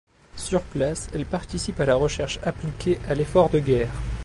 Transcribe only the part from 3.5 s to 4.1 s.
de guerre.